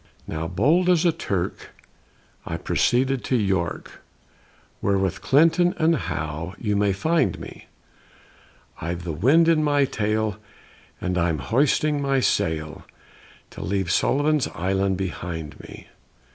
Now, 0.25 0.47
bold 0.47 0.89
as 0.89 1.05
a 1.05 1.11
Turk, 1.11 1.75
I 2.43 2.57
proceeded 2.57 3.23
to 3.25 3.35
York, 3.35 4.01
Where, 4.79 4.97
with 4.97 5.21
Clinton 5.21 5.75
and 5.77 5.95
Howe, 5.95 6.55
you 6.57 6.75
may 6.75 6.91
find 6.91 7.39
me: 7.39 7.67
I've 8.81 9.03
the 9.03 9.11
wind 9.11 9.47
in 9.47 9.63
my 9.63 9.85
tail, 9.85 10.37
And 10.99 11.19
am 11.19 11.37
hoisting 11.37 12.01
my 12.01 12.19
sail, 12.19 12.83
To 13.51 13.61
leave 13.63 13.91
Sullivan's 13.91 14.47
Island 14.55 14.97
behind 14.97 15.59
me. 15.59 15.87